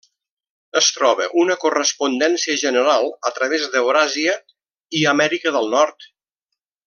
Es 0.79 0.85
troba 0.93 1.27
una 1.41 1.57
correspondència 1.63 2.55
general 2.63 3.11
a 3.31 3.33
través 3.37 3.67
d'Euràsia 3.75 4.33
i 5.01 5.07
Amèrica 5.15 5.55
del 5.59 5.73
Nord. 5.77 6.09